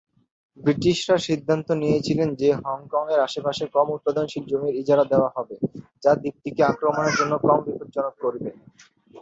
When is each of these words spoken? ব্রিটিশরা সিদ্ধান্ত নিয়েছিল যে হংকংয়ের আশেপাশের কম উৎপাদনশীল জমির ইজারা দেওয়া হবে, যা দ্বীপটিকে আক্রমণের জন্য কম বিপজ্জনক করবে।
ব্রিটিশরা 0.57 1.17
সিদ্ধান্ত 1.27 1.67
নিয়েছিল 1.81 2.19
যে 2.41 2.49
হংকংয়ের 2.63 3.19
আশেপাশের 3.19 3.67
কম 3.75 3.87
উৎপাদনশীল 3.91 4.43
জমির 4.51 4.79
ইজারা 4.81 5.05
দেওয়া 5.11 5.29
হবে, 5.35 5.55
যা 6.03 6.11
দ্বীপটিকে 6.21 6.61
আক্রমণের 6.63 7.15
জন্য 7.19 7.33
কম 7.43 7.59
বিপজ্জনক 7.67 8.15
করবে। 8.23 8.49